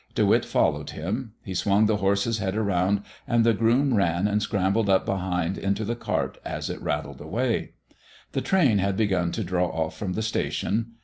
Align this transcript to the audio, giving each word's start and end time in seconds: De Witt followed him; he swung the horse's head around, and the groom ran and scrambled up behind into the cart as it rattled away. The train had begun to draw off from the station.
De 0.15 0.25
Witt 0.25 0.43
followed 0.43 0.89
him; 0.89 1.33
he 1.43 1.53
swung 1.53 1.85
the 1.85 1.97
horse's 1.97 2.39
head 2.39 2.57
around, 2.57 3.03
and 3.27 3.45
the 3.45 3.53
groom 3.53 3.93
ran 3.93 4.27
and 4.27 4.41
scrambled 4.41 4.89
up 4.89 5.05
behind 5.05 5.59
into 5.59 5.85
the 5.85 5.95
cart 5.95 6.39
as 6.43 6.71
it 6.71 6.81
rattled 6.81 7.21
away. 7.21 7.73
The 8.31 8.41
train 8.41 8.79
had 8.79 8.97
begun 8.97 9.31
to 9.33 9.43
draw 9.43 9.67
off 9.67 9.95
from 9.95 10.13
the 10.13 10.23
station. 10.23 10.93